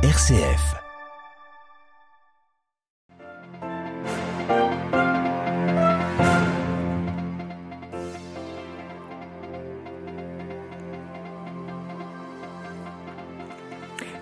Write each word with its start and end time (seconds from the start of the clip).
RCF. 0.00 0.76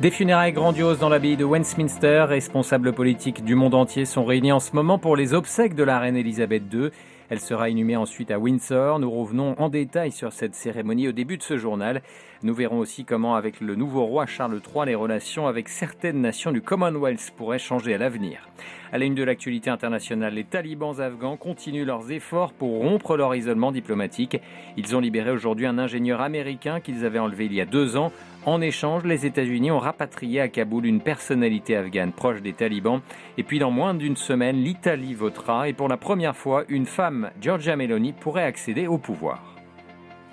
Des 0.00 0.10
funérailles 0.10 0.52
grandioses 0.52 0.98
dans 0.98 1.10
l'abbaye 1.10 1.36
de 1.36 1.44
Westminster, 1.44 2.24
responsables 2.26 2.94
politiques 2.94 3.44
du 3.44 3.54
monde 3.54 3.74
entier 3.74 4.06
sont 4.06 4.24
réunis 4.24 4.52
en 4.52 4.60
ce 4.60 4.74
moment 4.74 4.98
pour 4.98 5.14
les 5.14 5.34
obsèques 5.34 5.74
de 5.74 5.82
la 5.82 5.98
reine 5.98 6.16
Elisabeth 6.16 6.62
II. 6.72 6.90
Elle 7.28 7.40
sera 7.40 7.68
inhumée 7.68 7.96
ensuite 7.96 8.30
à 8.30 8.38
Windsor. 8.38 8.98
Nous 8.98 9.10
revenons 9.10 9.56
en 9.58 9.68
détail 9.68 10.12
sur 10.12 10.32
cette 10.32 10.54
cérémonie 10.54 11.08
au 11.08 11.12
début 11.12 11.36
de 11.36 11.42
ce 11.42 11.58
journal. 11.58 12.02
Nous 12.42 12.54
verrons 12.54 12.78
aussi 12.78 13.04
comment, 13.04 13.34
avec 13.34 13.60
le 13.60 13.74
nouveau 13.74 14.04
roi 14.04 14.26
Charles 14.26 14.60
III, 14.60 14.86
les 14.86 14.94
relations 14.94 15.46
avec 15.46 15.68
certaines 15.68 16.20
nations 16.20 16.52
du 16.52 16.60
Commonwealth 16.60 17.32
pourraient 17.36 17.58
changer 17.58 17.94
à 17.94 17.98
l'avenir. 17.98 18.48
À 18.92 18.98
la 18.98 19.08
de 19.08 19.24
l'actualité 19.24 19.70
internationale, 19.70 20.34
les 20.34 20.44
talibans 20.44 21.00
afghans 21.00 21.36
continuent 21.36 21.84
leurs 21.84 22.12
efforts 22.12 22.52
pour 22.52 22.78
rompre 22.78 23.16
leur 23.16 23.34
isolement 23.34 23.72
diplomatique. 23.72 24.40
Ils 24.76 24.94
ont 24.94 25.00
libéré 25.00 25.30
aujourd'hui 25.30 25.66
un 25.66 25.78
ingénieur 25.78 26.20
américain 26.20 26.80
qu'ils 26.80 27.04
avaient 27.04 27.18
enlevé 27.18 27.46
il 27.46 27.54
y 27.54 27.60
a 27.60 27.66
deux 27.66 27.96
ans. 27.96 28.12
En 28.44 28.60
échange, 28.60 29.04
les 29.04 29.26
États-Unis 29.26 29.70
ont 29.70 29.78
rapatrié 29.78 30.40
à 30.40 30.48
Kaboul 30.48 30.86
une 30.86 31.00
personnalité 31.00 31.76
afghane 31.76 32.12
proche 32.12 32.42
des 32.42 32.52
talibans. 32.52 33.00
Et 33.38 33.42
puis, 33.42 33.58
dans 33.58 33.70
moins 33.70 33.94
d'une 33.94 34.16
semaine, 34.16 34.62
l'Italie 34.62 35.14
votera 35.14 35.68
et 35.68 35.72
pour 35.72 35.88
la 35.88 35.96
première 35.96 36.36
fois, 36.36 36.64
une 36.68 36.86
femme, 36.86 37.30
Giorgia 37.40 37.76
Meloni, 37.76 38.12
pourrait 38.12 38.44
accéder 38.44 38.86
au 38.86 38.98
pouvoir. 38.98 39.55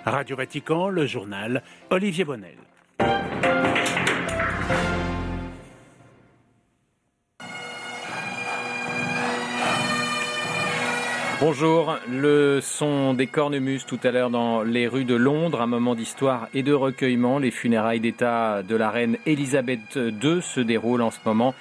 Radio 0.04 0.36
Vatican, 0.36 0.88
le 0.88 1.06
journal, 1.06 1.62
Olivier 1.90 2.24
Bonnel. 2.24 2.56
Bonjour, 11.40 11.98
le 12.10 12.60
son 12.62 13.14
des 13.14 13.26
cornemuses 13.26 13.84
tout 13.86 13.98
à 14.02 14.10
l'heure 14.10 14.30
dans 14.30 14.62
les 14.62 14.86
rues 14.86 15.04
de 15.04 15.14
Londres, 15.14 15.60
un 15.60 15.66
moment 15.66 15.94
d'histoire 15.94 16.48
et 16.54 16.62
de 16.62 16.72
recueillement. 16.72 17.38
Les 17.38 17.50
funérailles 17.50 18.00
d'État 18.00 18.62
de 18.62 18.76
la 18.76 18.90
reine 18.90 19.18
Elisabeth 19.26 19.96
II 19.96 20.40
se 20.42 20.60
déroulent 20.60 21.02
en 21.02 21.10
ce 21.10 21.18
moment 21.24 21.54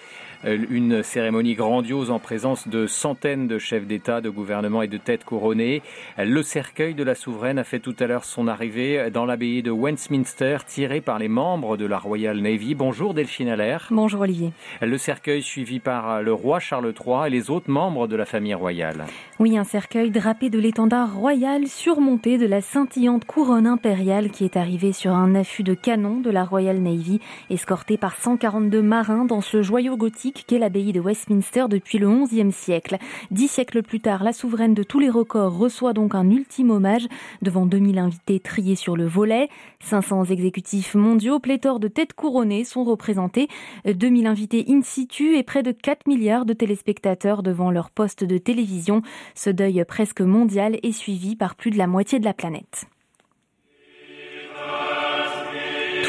une 0.46 1.04
cérémonie 1.04 1.56
grandiose 1.56 2.12
en 2.12 2.20
présence 2.20 2.68
de 2.68 2.88
centaines 2.88 3.48
de 3.48 3.58
chefs 3.58 3.86
d'État, 3.86 4.22
de 4.22 4.30
gouvernement 4.30 4.82
et 4.82 4.88
de 4.88 4.98
têtes 4.98 5.24
couronnées. 5.24 5.82
Le 6.18 6.44
cercueil 6.44 6.94
de 6.94 7.04
la 7.04 7.16
souveraine 7.16 7.60
a 7.60 7.64
fait 7.64 7.80
tout 7.80 7.96
à 8.00 8.08
l'heure 8.08 8.26
son 8.26 8.48
arrivée 8.48 9.10
dans 9.12 9.26
l'abbaye 9.26 9.64
de 9.64 9.72
Westminster, 9.72 10.58
tiré 10.68 11.02
par 11.02 11.20
les 11.20 11.28
membres 11.28 11.78
de 11.78 11.86
la 11.86 11.98
Royal 11.98 12.38
Navy. 12.40 12.76
Bonjour 12.76 13.14
Delphine 13.14 13.50
Allaire. 13.50 13.88
Bonjour 13.92 14.22
Olivier. 14.22 14.52
Le 14.82 14.98
cercueil 14.98 15.42
suivi 15.42 15.80
par 15.80 16.22
le 16.22 16.34
roi 16.34 16.60
Charles 16.60 16.94
III 16.94 17.28
et 17.28 17.30
les 17.30 17.50
autres 17.50 17.70
membres 17.70 18.08
de 18.08 18.16
la 18.16 18.26
famille 18.26 18.54
royale. 18.54 19.06
Oui, 19.40 19.58
un 19.58 19.64
cercueil 19.64 20.12
drapé 20.12 20.50
de 20.50 20.60
l'étendard 20.60 21.14
royal 21.14 21.68
surmonté 21.68 22.38
de 22.38 22.46
la 22.46 22.62
scintillante 22.62 23.26
couronne 23.26 23.68
impériale 23.68 24.30
qui 24.30 24.46
est 24.46 24.58
arrivée 24.58 24.94
sur 24.94 25.14
un 25.14 25.36
affût 25.36 25.64
de 25.64 25.74
canon 25.74 26.20
de 26.20 26.30
la 26.30 26.44
Royal 26.44 26.78
Navy, 26.80 27.20
escorté 27.50 27.98
par 27.98 28.16
142 28.16 28.82
marins 28.82 29.26
dans 29.26 29.42
ce 29.42 29.62
joyau 29.62 29.98
gothique 29.98 30.33
qu'est 30.34 30.58
l'abbaye 30.58 30.94
de 30.94 31.00
Westminster 31.00 31.66
depuis 31.70 31.98
le 31.98 32.10
XIe 32.10 32.52
siècle. 32.52 32.98
Dix 33.32 33.48
siècles 33.48 33.84
plus 33.84 34.00
tard, 34.00 34.24
la 34.24 34.34
souveraine 34.34 34.74
de 34.74 34.84
tous 34.84 35.00
les 35.00 35.10
records 35.10 35.58
reçoit 35.58 35.94
donc 35.94 36.16
un 36.16 36.30
ultime 36.30 36.72
hommage 36.72 37.08
devant 37.42 37.66
2000 37.66 38.00
invités 38.00 38.40
triés 38.40 38.76
sur 38.76 38.96
le 38.96 39.06
volet. 39.06 39.50
500 39.82 40.26
exécutifs 40.26 40.96
mondiaux, 40.96 41.40
pléthore 41.40 41.80
de 41.80 41.88
têtes 41.88 42.14
couronnées 42.14 42.64
sont 42.64 42.84
représentés, 42.84 43.48
2000 43.86 44.28
invités 44.28 44.66
in 44.70 44.82
situ 44.82 45.38
et 45.38 45.44
près 45.44 45.64
de 45.64 45.72
4 45.72 46.08
milliards 46.08 46.46
de 46.46 46.54
téléspectateurs 46.54 47.44
devant 47.44 47.72
leur 47.72 47.90
poste 47.90 48.24
de 48.24 48.38
télévision. 48.38 49.02
Ce 49.36 49.50
deuil 49.50 49.84
presque 49.88 50.22
mondial 50.22 50.80
est 50.84 50.92
suivi 50.92 51.36
par 51.36 51.56
plus 51.56 51.72
de 51.72 51.78
la 51.78 51.88
moitié 51.88 52.20
de 52.20 52.26
la 52.26 52.34
planète. 52.34 52.88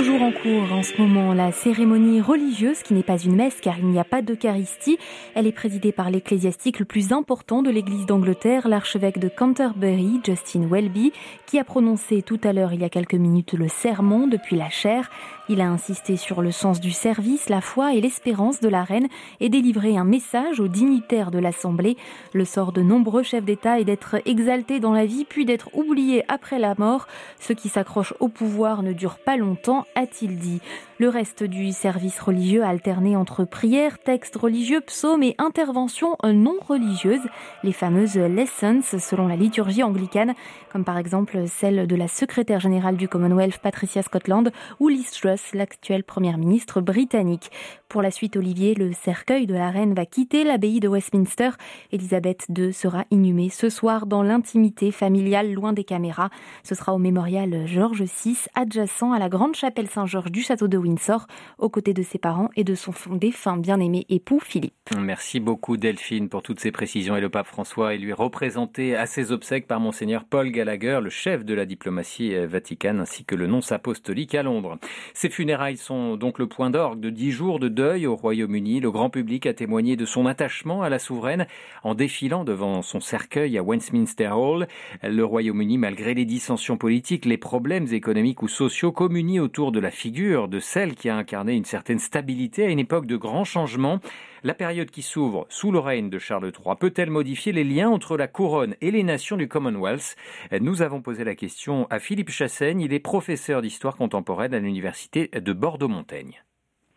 Toujours 0.04 0.20
en 0.20 0.32
cours 0.32 0.70
en 0.70 0.82
ce 0.82 1.00
moment 1.00 1.32
la 1.32 1.50
cérémonie 1.50 2.20
religieuse 2.20 2.82
qui 2.82 2.92
n'est 2.92 3.02
pas 3.02 3.16
une 3.16 3.36
messe 3.36 3.58
car 3.62 3.78
il 3.78 3.86
n'y 3.86 3.98
a 3.98 4.04
pas 4.04 4.20
d'Eucharistie. 4.20 4.98
Elle 5.34 5.46
est 5.46 5.52
présidée 5.52 5.92
par 5.92 6.10
l'ecclésiastique 6.10 6.78
le 6.78 6.84
plus 6.84 7.14
important 7.14 7.62
de 7.62 7.70
l'Église 7.70 8.04
d'Angleterre, 8.04 8.68
l'archevêque 8.68 9.18
de 9.18 9.30
Canterbury, 9.30 10.20
Justin 10.22 10.66
Welby, 10.68 11.14
qui 11.46 11.58
a 11.58 11.64
prononcé 11.64 12.20
tout 12.20 12.38
à 12.44 12.52
l'heure 12.52 12.74
il 12.74 12.82
y 12.82 12.84
a 12.84 12.90
quelques 12.90 13.14
minutes 13.14 13.54
le 13.54 13.66
sermon 13.66 14.26
depuis 14.26 14.56
la 14.56 14.68
chair. 14.68 15.08
Il 15.48 15.62
a 15.62 15.68
insisté 15.68 16.16
sur 16.16 16.42
le 16.42 16.50
sens 16.50 16.80
du 16.80 16.90
service, 16.90 17.48
la 17.48 17.62
foi 17.62 17.94
et 17.94 18.00
l'espérance 18.02 18.60
de 18.60 18.68
la 18.68 18.84
reine 18.84 19.08
et 19.40 19.48
délivré 19.48 19.96
un 19.96 20.04
message 20.04 20.60
aux 20.60 20.68
dignitaires 20.68 21.30
de 21.30 21.38
l'Assemblée. 21.38 21.96
Le 22.34 22.44
sort 22.44 22.72
de 22.72 22.82
nombreux 22.82 23.22
chefs 23.22 23.44
d'État 23.44 23.80
est 23.80 23.84
d'être 23.84 24.16
exaltés 24.26 24.80
dans 24.80 24.92
la 24.92 25.06
vie 25.06 25.24
puis 25.24 25.46
d'être 25.46 25.74
oubliés 25.74 26.24
après 26.28 26.58
la 26.58 26.74
mort. 26.76 27.06
Ceux 27.40 27.54
qui 27.54 27.70
s'accrochent 27.70 28.14
au 28.20 28.28
pouvoir 28.28 28.82
ne 28.82 28.92
durent 28.92 29.18
pas 29.18 29.36
longtemps, 29.36 29.86
a-t-il 29.94 30.38
dit. 30.38 30.60
Le 30.98 31.08
reste 31.08 31.42
du 31.42 31.72
service 31.72 32.20
religieux 32.20 32.64
alterné 32.64 33.16
entre 33.16 33.44
prières, 33.44 33.98
textes 33.98 34.36
religieux, 34.36 34.80
psaumes 34.80 35.22
et 35.22 35.34
interventions 35.38 36.16
non 36.24 36.56
religieuses, 36.66 37.26
les 37.62 37.72
fameuses 37.72 38.16
lessons 38.16 38.82
selon 38.98 39.26
la 39.26 39.36
liturgie 39.36 39.82
anglicane, 39.82 40.34
comme 40.72 40.84
par 40.84 40.98
exemple 40.98 41.46
celle 41.46 41.86
de 41.86 41.96
la 41.96 42.08
secrétaire 42.08 42.60
générale 42.60 42.96
du 42.96 43.08
Commonwealth 43.08 43.58
Patricia 43.58 44.02
Scotland 44.02 44.52
ou 44.80 44.88
Liz 44.88 45.10
Truss, 45.10 45.52
l'actuelle 45.52 46.04
première 46.04 46.38
ministre 46.38 46.80
britannique. 46.80 47.50
Pour 47.88 48.02
la 48.02 48.10
suite, 48.10 48.36
Olivier, 48.36 48.74
le 48.74 48.92
cercueil 48.92 49.46
de 49.46 49.54
la 49.54 49.70
reine 49.70 49.94
va 49.94 50.06
quitter 50.06 50.44
l'abbaye 50.44 50.80
de 50.80 50.88
Westminster. 50.88 51.50
Elisabeth 51.92 52.46
II 52.56 52.72
sera 52.72 53.04
inhumée 53.10 53.50
ce 53.50 53.68
soir 53.68 54.06
dans 54.06 54.22
l'intimité 54.22 54.90
familiale, 54.90 55.52
loin 55.52 55.72
des 55.72 55.84
caméras. 55.84 56.30
Ce 56.62 56.74
sera 56.74 56.94
au 56.94 56.98
mémorial 56.98 57.66
Georges 57.66 58.02
VI, 58.02 58.36
adjacent 58.54 59.12
à 59.12 59.18
la 59.18 59.28
grande 59.28 59.54
chapelle 59.54 59.83
Saint-Georges 59.88 60.30
du 60.30 60.42
château 60.42 60.68
de 60.68 60.78
Windsor, 60.78 61.26
aux 61.58 61.68
côtés 61.68 61.94
de 61.94 62.02
ses 62.02 62.18
parents 62.18 62.50
et 62.56 62.64
de 62.64 62.74
son 62.74 62.92
défunt 63.10 63.56
bien-aimé 63.56 64.06
époux 64.08 64.40
Philippe. 64.40 64.74
Merci 64.98 65.40
beaucoup 65.40 65.76
Delphine 65.76 66.28
pour 66.28 66.42
toutes 66.42 66.60
ces 66.60 66.72
précisions 66.72 67.16
et 67.16 67.20
le 67.20 67.28
pape 67.28 67.46
François 67.46 67.94
est 67.94 67.98
lui 67.98 68.12
représenté 68.12 68.96
à 68.96 69.06
ses 69.06 69.32
obsèques 69.32 69.66
par 69.66 69.80
monseigneur 69.80 70.24
Paul 70.24 70.50
Gallagher, 70.50 71.00
le 71.02 71.10
chef 71.10 71.44
de 71.44 71.54
la 71.54 71.66
diplomatie 71.66 72.34
euh, 72.34 72.46
vaticane 72.46 73.00
ainsi 73.00 73.24
que 73.24 73.34
le 73.34 73.46
nonce 73.46 73.72
apostolique 73.72 74.34
à 74.34 74.42
Londres. 74.42 74.78
Ces 75.14 75.30
funérailles 75.30 75.76
sont 75.76 76.16
donc 76.16 76.38
le 76.38 76.46
point 76.46 76.70
d'orgue 76.70 77.00
de 77.00 77.10
dix 77.10 77.30
jours 77.30 77.58
de 77.58 77.68
deuil 77.68 78.06
au 78.06 78.16
Royaume-Uni. 78.16 78.80
Le 78.80 78.90
grand 78.90 79.10
public 79.10 79.46
a 79.46 79.54
témoigné 79.54 79.96
de 79.96 80.04
son 80.04 80.26
attachement 80.26 80.82
à 80.82 80.88
la 80.88 80.98
souveraine 80.98 81.46
en 81.82 81.94
défilant 81.94 82.44
devant 82.44 82.82
son 82.82 83.00
cercueil 83.00 83.58
à 83.58 83.62
Westminster 83.62 84.30
Hall. 84.32 84.66
Le 85.02 85.24
Royaume-Uni, 85.24 85.78
malgré 85.78 86.14
les 86.14 86.24
dissensions 86.24 86.76
politiques, 86.76 87.24
les 87.24 87.38
problèmes 87.38 87.86
économiques 87.92 88.42
ou 88.42 88.48
sociaux, 88.48 88.92
communient 88.92 89.40
autour 89.40 89.72
de 89.74 89.80
la 89.80 89.90
figure 89.90 90.48
de 90.48 90.60
celle 90.60 90.94
qui 90.94 91.10
a 91.10 91.16
incarné 91.16 91.54
une 91.54 91.66
certaine 91.66 91.98
stabilité 91.98 92.64
à 92.64 92.70
une 92.70 92.78
époque 92.78 93.06
de 93.06 93.16
grands 93.16 93.44
changements. 93.44 94.00
La 94.42 94.54
période 94.54 94.90
qui 94.90 95.02
s'ouvre 95.02 95.46
sous 95.50 95.72
le 95.72 95.78
règne 95.78 96.08
de 96.08 96.18
Charles 96.18 96.50
III 96.50 96.76
peut-elle 96.80 97.10
modifier 97.10 97.52
les 97.52 97.64
liens 97.64 97.90
entre 97.90 98.16
la 98.16 98.28
couronne 98.28 98.74
et 98.80 98.90
les 98.90 99.02
nations 99.02 99.36
du 99.36 99.48
Commonwealth? 99.48 100.16
Nous 100.60 100.80
avons 100.80 101.02
posé 101.02 101.24
la 101.24 101.34
question 101.34 101.86
à 101.90 101.98
Philippe 101.98 102.30
Chassaigne, 102.30 102.80
il 102.80 102.94
est 102.94 103.00
professeur 103.00 103.60
d'histoire 103.60 103.96
contemporaine 103.96 104.54
à 104.54 104.60
l'université 104.60 105.28
de 105.28 105.52
Bordeaux-Montaigne. 105.52 106.42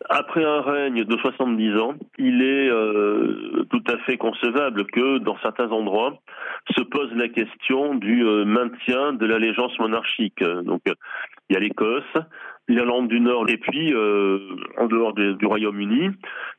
Après 0.08 0.44
un 0.44 0.60
règne 0.60 1.04
de 1.04 1.16
70 1.16 1.76
ans, 1.76 1.94
il 2.18 2.40
est 2.40 2.70
euh, 2.70 3.66
tout 3.70 3.82
à 3.88 3.98
fait 3.98 4.16
concevable 4.16 4.86
que 4.86 5.18
dans 5.18 5.36
certains 5.38 5.70
endroits 5.70 6.18
se 6.70 6.82
pose 6.82 7.12
la 7.14 7.28
question 7.28 7.94
du 7.94 8.24
euh, 8.24 8.44
maintien 8.44 9.12
de 9.12 9.26
l'allégeance 9.26 9.76
monarchique. 9.78 10.42
Donc 10.62 10.82
il 10.86 11.54
y 11.54 11.56
a 11.56 11.60
l'Écosse, 11.60 12.14
l'Irlande 12.68 13.08
du 13.08 13.20
Nord 13.20 13.48
et 13.48 13.56
puis 13.56 13.92
euh, 13.92 14.38
en 14.76 14.86
dehors 14.86 15.14
du 15.14 15.46
Royaume-Uni, 15.46 16.10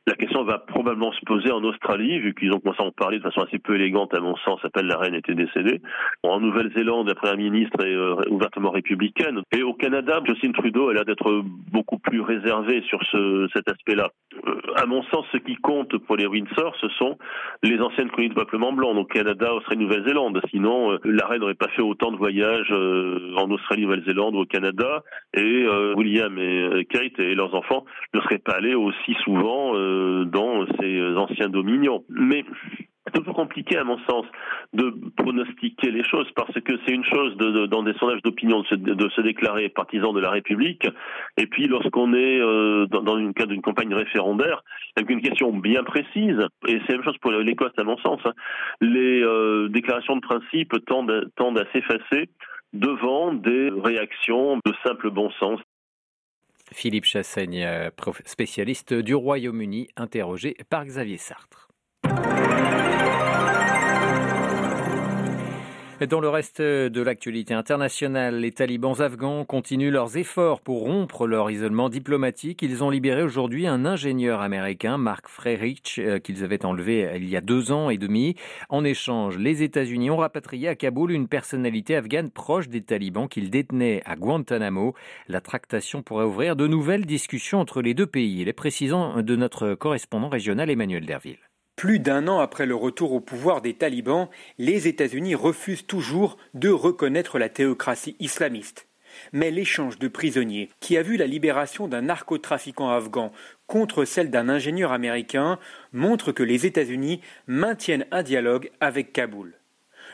la 0.06 0.14
question 0.14 0.44
va 0.44 0.58
probablement 0.58 1.12
se 1.12 1.20
poser 1.24 1.52
en 1.52 1.62
Australie, 1.62 2.18
vu 2.18 2.34
qu'ils 2.34 2.52
ont 2.52 2.58
commencé 2.58 2.82
à 2.82 2.86
en 2.86 2.90
parler 2.90 3.18
de 3.18 3.22
façon 3.22 3.42
assez 3.42 3.58
peu 3.58 3.76
élégante, 3.76 4.14
à 4.14 4.20
mon 4.20 4.36
sens, 4.38 4.58
appelle 4.64 4.86
la 4.86 4.98
reine 4.98 5.14
était 5.14 5.34
décédée. 5.34 5.80
En 6.22 6.40
Nouvelle-Zélande, 6.40 7.08
la 7.08 7.14
première 7.14 7.36
ministre 7.36 7.84
est 7.84 7.94
euh, 7.94 8.16
ouvertement 8.28 8.70
républicaine. 8.70 9.40
Et 9.52 9.62
au 9.62 9.74
Canada, 9.74 10.20
Justin 10.26 10.52
Trudeau 10.52 10.88
a 10.88 10.94
l'air 10.94 11.04
d'être 11.04 11.42
beaucoup 11.70 11.98
plus 11.98 12.20
réservé 12.20 12.82
sur 12.88 13.00
ce, 13.10 13.48
cet 13.54 13.68
aspect-là. 13.68 14.10
Euh, 14.46 14.60
à 14.76 14.86
mon 14.86 15.02
sens, 15.04 15.26
ce 15.32 15.38
qui 15.38 15.56
compte 15.56 15.96
pour 15.98 16.16
les 16.16 16.26
Windsor, 16.26 16.74
ce 16.80 16.88
sont 16.90 17.18
les 17.62 17.80
anciennes 17.80 18.10
colonies 18.10 18.30
de 18.30 18.34
peuplement 18.34 18.72
blanc, 18.72 18.94
donc 18.94 19.12
Canada, 19.12 19.52
Australie, 19.54 19.82
Nouvelle-Zélande. 19.82 20.40
Sinon, 20.50 20.98
la 21.04 21.26
reine 21.26 21.40
n'aurait 21.40 21.54
pas 21.54 21.68
fait 21.68 21.82
autant 21.82 22.12
de 22.12 22.16
voyages 22.16 22.70
en 22.70 23.50
Australie, 23.50 23.82
Nouvelle-Zélande 23.82 24.34
ou 24.36 24.40
au 24.40 24.46
Canada. 24.46 25.02
Et 25.34 25.66
William 25.96 26.38
et 26.38 26.62
euh, 26.62 26.82
Kate 26.84 27.18
et 27.18 27.34
leurs 27.34 27.54
enfants 27.54 27.84
ne 28.14 28.20
seraient 28.20 28.38
pas 28.38 28.52
allés 28.52 28.74
aussi 28.74 29.14
souvent 29.24 29.72
euh, 29.74 30.24
dans 30.24 30.66
ces 30.80 31.02
anciens 31.16 31.48
dominions. 31.48 32.04
Mais 32.08 32.44
C'est 33.12 33.18
toujours 33.20 33.34
compliqué, 33.34 33.76
à 33.76 33.84
mon 33.84 33.98
sens, 34.08 34.24
de 34.72 34.94
pronostiquer 35.16 35.90
les 35.90 36.04
choses 36.04 36.28
parce 36.36 36.52
que 36.60 36.72
c'est 36.84 36.92
une 36.92 37.04
chose 37.04 37.36
dans 37.36 37.82
des 37.82 37.94
sondages 37.94 38.22
d'opinion 38.22 38.62
de, 38.70 39.08
se, 39.10 39.20
déclarer 39.20 39.68
partisan 39.68 40.12
de 40.12 40.20
la 40.20 40.30
République, 40.30 40.86
et 41.36 41.46
puis 41.46 41.66
lorsqu'on 41.66 42.14
est 42.14 42.40
euh, 42.40 42.86
dans, 42.86 43.02
dans 43.02 43.16
le 43.16 43.32
cadre 43.32 43.52
d'une 43.52 43.62
campagne 43.62 43.92
référendaire, 43.94 44.62
avec 44.96 45.10
une 45.10 45.22
question 45.22 45.52
bien 45.52 45.82
précise, 45.82 46.38
et 46.66 46.80
c'est 46.86 46.92
la 46.92 46.98
même 46.98 47.04
chose 47.04 47.18
pour 47.18 47.32
l'Écosse, 47.32 47.72
à 47.78 47.84
mon 47.84 47.98
sens, 47.98 48.20
hein, 48.24 48.32
les 48.80 49.22
euh, 49.22 49.68
déclarations 49.68 50.16
de 50.16 50.20
principe 50.20 50.74
tendent, 50.86 51.30
tendent 51.36 51.58
à 51.58 51.64
s'effacer 51.72 52.28
devant 52.72 53.32
des 53.32 53.70
réactions 53.70 54.56
de 54.64 54.72
simple 54.84 55.10
bon 55.10 55.30
sens. 55.40 55.60
Philippe 56.72 57.04
Chassaigne, 57.04 57.64
euh, 57.64 57.90
spécialiste 58.24 58.94
du 58.94 59.14
Royaume-Uni, 59.14 59.88
interrogé 59.96 60.56
par 60.68 60.84
Xavier 60.84 61.16
Sartre. 61.16 61.69
Dans 66.08 66.20
le 66.20 66.30
reste 66.30 66.62
de 66.62 67.02
l'actualité 67.02 67.52
internationale, 67.52 68.40
les 68.40 68.52
talibans 68.52 69.02
afghans 69.02 69.44
continuent 69.44 69.90
leurs 69.90 70.16
efforts 70.16 70.62
pour 70.62 70.80
rompre 70.84 71.26
leur 71.26 71.50
isolement 71.50 71.90
diplomatique. 71.90 72.62
Ils 72.62 72.82
ont 72.82 72.88
libéré 72.88 73.22
aujourd'hui 73.22 73.66
un 73.66 73.84
ingénieur 73.84 74.40
américain, 74.40 74.96
Mark 74.96 75.28
Freirich, 75.28 75.98
euh, 75.98 76.18
qu'ils 76.18 76.42
avaient 76.42 76.64
enlevé 76.64 77.12
il 77.16 77.28
y 77.28 77.36
a 77.36 77.42
deux 77.42 77.70
ans 77.70 77.90
et 77.90 77.98
demi. 77.98 78.34
En 78.70 78.82
échange, 78.82 79.36
les 79.36 79.62
États-Unis 79.62 80.08
ont 80.08 80.16
rapatrié 80.16 80.68
à 80.68 80.74
Kaboul 80.74 81.12
une 81.12 81.28
personnalité 81.28 81.96
afghane 81.96 82.30
proche 82.30 82.70
des 82.70 82.80
talibans 82.80 83.28
qu'ils 83.28 83.50
détenaient 83.50 84.00
à 84.06 84.16
Guantanamo. 84.16 84.94
La 85.28 85.42
tractation 85.42 86.02
pourrait 86.02 86.24
ouvrir 86.24 86.56
de 86.56 86.66
nouvelles 86.66 87.04
discussions 87.04 87.60
entre 87.60 87.82
les 87.82 87.92
deux 87.92 88.06
pays. 88.06 88.42
Les 88.42 88.54
précisants 88.54 89.20
de 89.20 89.36
notre 89.36 89.74
correspondant 89.74 90.30
régional 90.30 90.70
Emmanuel 90.70 91.04
Derville. 91.04 91.49
Plus 91.80 91.98
d'un 91.98 92.28
an 92.28 92.40
après 92.40 92.66
le 92.66 92.74
retour 92.74 93.14
au 93.14 93.20
pouvoir 93.20 93.62
des 93.62 93.72
talibans, 93.72 94.28
les 94.58 94.86
États-Unis 94.86 95.34
refusent 95.34 95.86
toujours 95.86 96.36
de 96.52 96.68
reconnaître 96.68 97.38
la 97.38 97.48
théocratie 97.48 98.16
islamiste. 98.20 98.86
Mais 99.32 99.50
l'échange 99.50 99.98
de 99.98 100.06
prisonniers, 100.06 100.68
qui 100.80 100.98
a 100.98 101.02
vu 101.02 101.16
la 101.16 101.26
libération 101.26 101.88
d'un 101.88 102.02
narcotrafiquant 102.02 102.90
afghan 102.90 103.32
contre 103.66 104.04
celle 104.04 104.28
d'un 104.30 104.50
ingénieur 104.50 104.92
américain, 104.92 105.58
montre 105.94 106.32
que 106.32 106.42
les 106.42 106.66
États-Unis 106.66 107.22
maintiennent 107.46 108.04
un 108.10 108.22
dialogue 108.22 108.70
avec 108.80 109.14
Kaboul. 109.14 109.54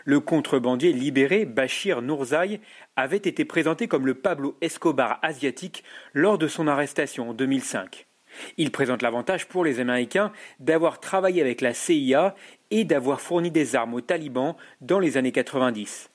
Le 0.04 0.20
contrebandier 0.20 0.92
libéré 0.92 1.46
Bachir 1.46 2.00
Nourzaï 2.00 2.60
avait 2.94 3.16
été 3.16 3.44
présenté 3.44 3.88
comme 3.88 4.06
le 4.06 4.14
Pablo 4.14 4.56
Escobar 4.60 5.18
asiatique 5.20 5.82
lors 6.14 6.38
de 6.38 6.46
son 6.46 6.68
arrestation 6.68 7.30
en 7.30 7.34
2005. 7.34 8.05
Il 8.56 8.70
présente 8.70 9.02
l'avantage 9.02 9.46
pour 9.46 9.64
les 9.64 9.80
Américains 9.80 10.32
d'avoir 10.60 11.00
travaillé 11.00 11.40
avec 11.40 11.60
la 11.60 11.74
CIA 11.74 12.34
et 12.70 12.84
d'avoir 12.84 13.20
fourni 13.20 13.50
des 13.50 13.76
armes 13.76 13.94
aux 13.94 14.00
talibans 14.00 14.54
dans 14.80 14.98
les 14.98 15.16
années 15.16 15.32
90. 15.32 16.10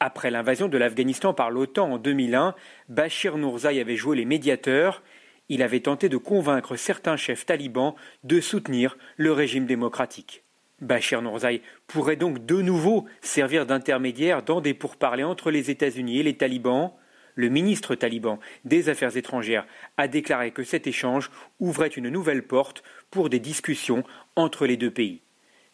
Après 0.00 0.30
l'invasion 0.30 0.68
de 0.68 0.78
l'Afghanistan 0.78 1.34
par 1.34 1.50
l'OTAN 1.50 1.92
en 1.92 1.98
2001, 1.98 2.54
Bachir 2.88 3.36
Nourzaï 3.36 3.80
avait 3.80 3.96
joué 3.96 4.16
les 4.16 4.24
médiateurs. 4.24 5.02
Il 5.48 5.62
avait 5.62 5.80
tenté 5.80 6.08
de 6.08 6.16
convaincre 6.16 6.76
certains 6.76 7.16
chefs 7.16 7.46
talibans 7.46 7.94
de 8.24 8.40
soutenir 8.40 8.96
le 9.16 9.32
régime 9.32 9.66
démocratique. 9.66 10.44
Bachir 10.80 11.22
Nourzaï 11.22 11.62
pourrait 11.86 12.16
donc 12.16 12.44
de 12.44 12.60
nouveau 12.60 13.06
servir 13.20 13.66
d'intermédiaire 13.66 14.42
dans 14.42 14.60
des 14.60 14.74
pourparlers 14.74 15.22
entre 15.24 15.50
les 15.50 15.70
États-Unis 15.70 16.18
et 16.18 16.22
les 16.24 16.36
talibans 16.36 16.92
le 17.34 17.48
ministre 17.48 17.94
taliban 17.94 18.38
des 18.64 18.88
Affaires 18.88 19.16
étrangères 19.16 19.66
a 19.96 20.08
déclaré 20.08 20.50
que 20.50 20.64
cet 20.64 20.86
échange 20.86 21.30
ouvrait 21.60 21.88
une 21.88 22.08
nouvelle 22.08 22.46
porte 22.46 22.82
pour 23.10 23.28
des 23.28 23.40
discussions 23.40 24.04
entre 24.36 24.66
les 24.66 24.76
deux 24.76 24.90
pays. 24.90 25.22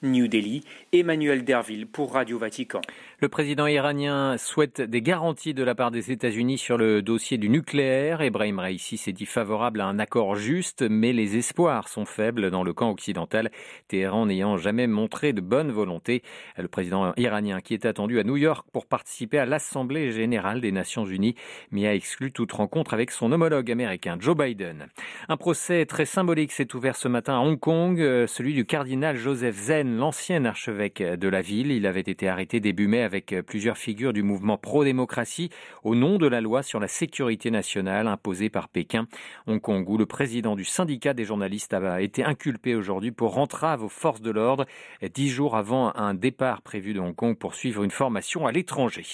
New 0.03 0.29
Delhi, 0.29 0.63
Emmanuel 0.93 1.45
Derville 1.45 1.87
pour 1.87 2.13
Radio 2.13 2.39
Vatican. 2.39 2.81
Le 3.21 3.29
président 3.29 3.67
iranien 3.67 4.39
souhaite 4.39 4.81
des 4.81 5.03
garanties 5.03 5.55
de 5.55 5.65
la 5.65 5.75
part 5.75 5.91
des 5.91 6.13
États-Unis 6.13 6.57
sur 6.57 6.79
le 6.79 7.03
dossier 7.03 7.37
du 7.37 7.49
nucléaire. 7.49 8.21
Ebrahim 8.21 8.61
Raisi 8.61 8.97
s'est 8.97 9.13
dit 9.13 9.27
favorable 9.27 9.81
à 9.81 9.87
un 9.87 9.99
accord 9.99 10.37
juste, 10.37 10.85
mais 10.89 11.13
les 11.13 11.37
espoirs 11.37 11.89
sont 11.89 12.05
faibles 12.05 12.53
dans 12.53 12.63
le 12.63 12.73
camp 12.73 12.91
occidental, 12.91 13.51
Téhéran 13.89 14.27
n'ayant 14.27 14.57
jamais 14.57 14.87
montré 14.87 15.33
de 15.33 15.41
bonne 15.41 15.73
volonté. 15.73 16.23
Le 16.57 16.69
président 16.69 17.13
iranien, 17.17 17.61
qui 17.61 17.75
est 17.75 17.85
attendu 17.85 18.21
à 18.21 18.25
New 18.25 18.37
York 18.37 18.69
pour 18.73 18.87
participer 18.87 19.39
à 19.39 19.47
l'Assemblée 19.47 20.13
générale 20.13 20.61
des 20.61 20.71
Nations 20.71 21.07
unies, 21.07 21.35
mais 21.73 21.89
a 21.89 21.95
exclu 21.95 22.31
toute 22.31 22.53
rencontre 22.53 22.95
avec 22.95 23.11
son 23.11 23.33
homologue 23.33 23.71
américain, 23.71 24.17
Joe 24.21 24.37
Biden. 24.37 24.87
Un 25.29 25.37
procès 25.37 25.87
très 25.87 26.05
symbolique 26.05 26.53
s'est 26.53 26.77
ouvert 26.77 26.95
ce 26.95 27.09
matin 27.09 27.35
à 27.35 27.41
Hong 27.41 27.59
Kong, 27.59 28.01
euh, 28.01 28.29
celui 28.29 28.55
du 28.55 28.65
cardinal 28.65 29.17
Joseph 29.17 29.57
Zen, 29.57 29.88
l'ancien 29.97 30.45
archevêque 30.45 31.03
de 31.03 31.29
la 31.29 31.41
ville. 31.41 31.71
Il 31.71 31.87
avait 31.87 32.01
été 32.01 32.29
arrêté 32.29 32.61
début 32.61 32.89
mai 32.89 33.03
avec 33.03 33.33
euh, 33.33 33.43
plusieurs 33.43 33.79
figures 33.79 34.13
du 34.13 34.23
mouvement 34.23 34.59
pro-démocratie 34.59 35.51
au 35.85 35.95
nom 35.95 36.19
de 36.19 36.27
la 36.27 36.41
loi 36.41 36.63
sur 36.63 36.81
la 36.81 36.89
sécurité 36.89 37.51
nationale 37.51 38.07
imposée 38.07 38.51
par 38.51 38.69
Pékin. 38.69 39.07
Hong 39.47 39.61
Kong, 39.61 39.89
où 39.89 39.97
le 39.97 40.07
président 40.07 40.57
du 40.57 40.65
syndicat 40.65 41.15
des 41.15 41.25
journalistes 41.25 41.75
a 41.75 42.01
été 42.03 42.25
inculpé 42.25 42.75
aujourd'hui 42.75 43.13
pour 43.13 43.39
entrave 43.39 43.83
aux 43.83 43.89
forces 43.89 44.21
de 44.21 44.31
l'ordre, 44.31 44.67
dix 45.15 45.29
jours 45.29 45.57
avant 45.57 45.95
un 45.97 46.15
départ 46.15 46.63
prévu 46.63 46.93
de 46.93 47.01
Hong 47.01 47.15
Kong 47.15 47.37
pour 47.37 47.55
suivre 47.55 47.85
une 47.85 47.91
formation 47.91 48.47
à 48.47 48.53
l'étranger. 48.53 49.05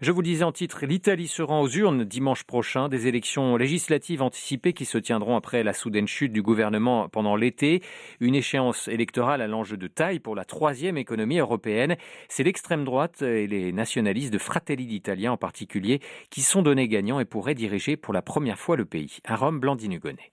Je 0.00 0.12
vous 0.12 0.22
disais 0.22 0.44
en 0.44 0.52
titre, 0.52 0.86
l'Italie 0.86 1.28
se 1.28 1.42
rend 1.42 1.60
aux 1.60 1.68
urnes 1.68 2.04
dimanche 2.04 2.44
prochain, 2.44 2.88
des 2.88 3.06
élections 3.06 3.56
législatives 3.56 4.22
anticipées 4.22 4.72
qui 4.72 4.84
se 4.84 4.98
tiendront 4.98 5.36
après 5.36 5.62
la 5.62 5.72
soudaine 5.72 6.08
chute 6.08 6.32
du 6.32 6.42
gouvernement 6.42 7.08
pendant 7.08 7.36
l'été, 7.36 7.82
une 8.20 8.34
échéance 8.34 8.88
électorale 8.88 9.42
à 9.42 9.46
l'enjeu 9.46 9.76
de 9.76 9.86
pour 10.22 10.34
la 10.34 10.46
troisième 10.46 10.96
économie 10.96 11.38
européenne. 11.38 11.96
C'est 12.28 12.42
l'extrême 12.42 12.84
droite 12.84 13.20
et 13.20 13.46
les 13.46 13.70
nationalistes 13.72 14.32
de 14.32 14.38
Fratelli 14.38 14.86
d'Italia 14.86 15.30
en 15.30 15.36
particulier 15.36 16.00
qui 16.30 16.40
sont 16.40 16.62
donnés 16.62 16.88
gagnants 16.88 17.20
et 17.20 17.26
pourraient 17.26 17.54
diriger 17.54 17.98
pour 17.98 18.14
la 18.14 18.22
première 18.22 18.58
fois 18.58 18.76
le 18.76 18.86
pays. 18.86 19.18
À 19.24 19.36
Rome, 19.36 19.60
Blandine 19.60 19.92
Hugonnet. 19.92 20.32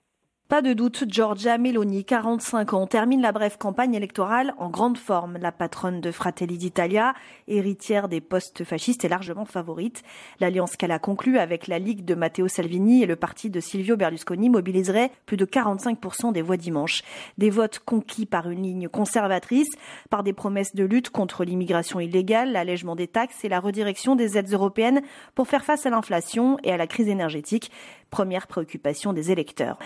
Pas 0.50 0.62
de 0.62 0.72
doute, 0.72 1.04
Giorgia 1.10 1.58
Meloni, 1.58 2.06
45 2.06 2.72
ans, 2.72 2.88
termine 2.88 3.22
la 3.22 3.34
brève 3.34 3.58
campagne 3.58 3.96
électorale 3.96 4.54
en 4.58 4.70
grande 4.70 4.98
forme. 4.98 5.38
La 5.42 5.52
patronne 5.52 6.00
de 6.00 6.10
Fratelli 6.10 6.58
d'Italia, 6.58 7.14
héritière 7.50 8.08
des 8.08 8.22
postes 8.22 8.64
fascistes, 8.64 9.04
est 9.04 9.10
largement 9.10 9.44
favorite. 9.44 10.04
L'alliance 10.40 10.78
qu'elle 10.78 10.94
a 10.94 11.00
conclue 11.00 11.38
avec 11.38 11.68
la 11.68 11.80
Ligue 11.80 12.06
de 12.06 12.16
Matteo 12.16 12.48
Salvini 12.48 13.04
et 13.04 13.06
le 13.06 13.18
parti 13.18 13.50
de 13.50 13.60
Silvio 13.60 13.98
Berlusconi 13.98 14.50
mobiliserait 14.50 15.12
plus 15.26 15.36
de 15.36 15.44
45% 15.44 16.32
des 16.32 16.42
voix 16.42 16.56
dimanche. 16.56 17.02
Des 17.38 17.50
votes 17.50 17.80
conquis 17.80 18.26
par 18.26 18.50
une 18.50 18.64
ligne 18.64 18.88
conservatrice, 18.88 19.72
par 20.10 20.24
des 20.24 20.32
promesses 20.32 20.74
de 20.74 20.86
lutte 20.86 21.10
contre 21.10 21.44
l'immigration 21.44 22.00
illégale, 22.00 22.54
l'allègement 22.54 22.96
des 22.96 23.08
taxes 23.08 23.44
et 23.44 23.50
la 23.50 23.60
redirection 23.60 24.16
des 24.16 24.38
aides 24.38 24.54
européennes 24.54 25.02
pour 25.36 25.50
faire 25.50 25.66
face 25.66 25.86
à 25.86 25.90
l'inflation 25.90 26.58
et 26.64 26.72
à 26.72 26.78
la 26.78 26.88
crise 26.88 27.10
énergétique 27.10 27.70
première 28.10 28.48
préoccupation 28.48 29.14
des 29.14 29.32
électeurs. 29.32 29.78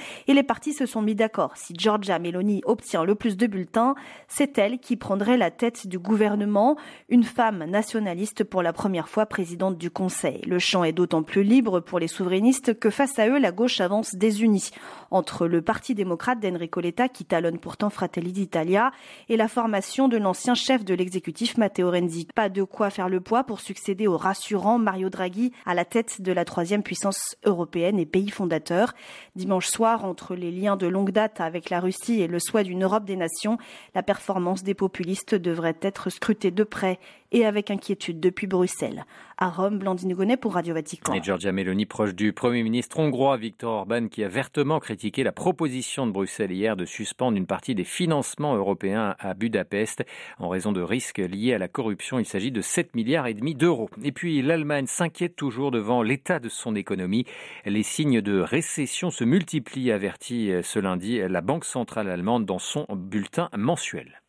Partis 0.51 0.73
se 0.73 0.85
sont 0.85 1.01
mis 1.01 1.15
d'accord. 1.15 1.55
Si 1.55 1.73
Giorgia 1.77 2.19
Meloni 2.19 2.61
obtient 2.65 3.05
le 3.05 3.15
plus 3.15 3.37
de 3.37 3.47
bulletins, 3.47 3.95
c'est 4.27 4.57
elle 4.57 4.79
qui 4.79 4.97
prendrait 4.97 5.37
la 5.37 5.49
tête 5.49 5.87
du 5.87 5.97
gouvernement, 5.97 6.75
une 7.07 7.23
femme 7.23 7.63
nationaliste 7.63 8.43
pour 8.43 8.61
la 8.61 8.73
première 8.73 9.07
fois 9.07 9.25
présidente 9.27 9.77
du 9.77 9.89
Conseil. 9.89 10.41
Le 10.45 10.59
champ 10.59 10.83
est 10.83 10.91
d'autant 10.91 11.23
plus 11.23 11.43
libre 11.43 11.79
pour 11.79 11.99
les 11.99 12.09
souverainistes 12.09 12.77
que 12.77 12.89
face 12.89 13.17
à 13.17 13.29
eux, 13.29 13.39
la 13.39 13.53
gauche 13.53 13.79
avance 13.79 14.13
désunie. 14.13 14.71
Entre 15.09 15.47
le 15.47 15.61
Parti 15.61 15.95
démocrate 15.95 16.41
d'Enrico 16.41 16.81
Letta, 16.81 17.07
qui 17.07 17.23
talonne 17.23 17.57
pourtant 17.57 17.89
Fratelli 17.89 18.33
d'Italia, 18.33 18.91
et 19.29 19.37
la 19.37 19.47
formation 19.47 20.09
de 20.09 20.17
l'ancien 20.17 20.53
chef 20.53 20.83
de 20.83 20.93
l'exécutif 20.93 21.57
Matteo 21.57 21.91
Renzi. 21.91 22.27
Pas 22.35 22.49
de 22.49 22.63
quoi 22.63 22.89
faire 22.89 23.07
le 23.07 23.21
poids 23.21 23.45
pour 23.45 23.61
succéder 23.61 24.05
au 24.05 24.17
rassurant 24.17 24.79
Mario 24.79 25.09
Draghi 25.09 25.53
à 25.65 25.73
la 25.75 25.85
tête 25.85 26.21
de 26.21 26.33
la 26.33 26.43
troisième 26.43 26.83
puissance 26.83 27.37
européenne 27.45 27.99
et 27.99 28.05
pays 28.05 28.29
fondateur. 28.29 28.93
Dimanche 29.37 29.67
soir, 29.67 30.03
entre 30.03 30.35
les 30.41 30.51
liens 30.51 30.75
de 30.75 30.87
longue 30.87 31.11
date 31.11 31.39
avec 31.39 31.69
la 31.69 31.79
Russie 31.79 32.21
et 32.21 32.27
le 32.27 32.39
souhait 32.39 32.63
d'une 32.63 32.83
Europe 32.83 33.05
des 33.05 33.15
nations, 33.15 33.57
la 33.93 34.01
performance 34.01 34.63
des 34.63 34.73
populistes 34.73 35.35
devrait 35.35 35.77
être 35.81 36.09
scrutée 36.09 36.49
de 36.49 36.63
près 36.63 36.99
et 37.31 37.45
avec 37.45 37.71
inquiétude 37.71 38.19
depuis 38.19 38.47
Bruxelles. 38.47 39.05
À 39.37 39.49
Rome, 39.49 39.79
Blandine 39.79 40.13
Gonnet 40.13 40.37
pour 40.37 40.53
Radio 40.53 40.73
Vatican. 40.73 41.13
Et 41.13 41.23
Giorgia 41.23 41.51
Meloni, 41.51 41.85
proche 41.85 42.13
du 42.13 42.31
Premier 42.31 42.61
ministre 42.61 42.99
hongrois 42.99 43.37
Viktor 43.37 43.71
Orban, 43.71 44.07
qui 44.07 44.23
a 44.23 44.27
vertement 44.27 44.79
critiqué 44.79 45.23
la 45.23 45.31
proposition 45.31 46.05
de 46.05 46.11
Bruxelles 46.11 46.51
hier 46.51 46.75
de 46.75 46.85
suspendre 46.85 47.37
une 47.37 47.47
partie 47.47 47.73
des 47.73 47.83
financements 47.83 48.55
européens 48.55 49.15
à 49.17 49.33
Budapest 49.33 50.03
en 50.37 50.49
raison 50.49 50.71
de 50.71 50.81
risques 50.81 51.17
liés 51.17 51.53
à 51.53 51.57
la 51.57 51.67
corruption. 51.67 52.19
Il 52.19 52.25
s'agit 52.25 52.51
de 52.51 52.61
7 52.61 52.95
milliards 52.95 53.27
et 53.27 53.33
demi 53.33 53.55
d'euros. 53.55 53.89
Et 54.03 54.11
puis 54.11 54.41
l'Allemagne 54.41 54.85
s'inquiète 54.87 55.35
toujours 55.35 55.71
devant 55.71 56.03
l'état 56.03 56.39
de 56.39 56.49
son 56.49 56.75
économie. 56.75 57.25
Les 57.65 57.83
signes 57.83 58.21
de 58.21 58.39
récession 58.39 59.09
se 59.09 59.23
multiplient, 59.23 59.91
avertit 59.91 60.51
ce 60.61 60.77
lundi 60.79 61.19
la 61.27 61.41
Banque 61.41 61.65
centrale 61.65 62.09
allemande 62.09 62.45
dans 62.45 62.59
son 62.59 62.85
bulletin 62.91 63.49
mensuel. 63.57 64.20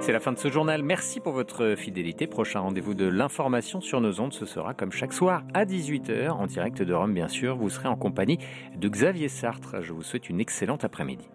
C'est 0.00 0.12
la 0.12 0.20
fin 0.20 0.32
de 0.32 0.38
ce 0.38 0.50
journal. 0.50 0.82
Merci 0.82 1.20
pour 1.20 1.34
votre 1.34 1.74
fidélité. 1.76 2.26
Prochain 2.26 2.60
rendez-vous 2.60 2.94
de 2.94 3.04
l'information 3.04 3.82
sur 3.82 4.00
nos 4.00 4.18
ondes, 4.18 4.32
ce 4.32 4.46
sera 4.46 4.72
comme 4.72 4.92
chaque 4.92 5.12
soir 5.12 5.42
à 5.52 5.66
18h 5.66 6.30
en 6.30 6.46
direct 6.46 6.82
de 6.82 6.94
Rome, 6.94 7.12
bien 7.12 7.28
sûr. 7.28 7.56
Vous 7.56 7.68
serez 7.68 7.88
en 7.88 7.96
compagnie 7.96 8.38
de 8.76 8.88
Xavier 8.88 9.28
Sartre. 9.28 9.82
Je 9.82 9.92
vous 9.92 10.02
souhaite 10.02 10.30
une 10.30 10.40
excellente 10.40 10.84
après-midi. 10.84 11.28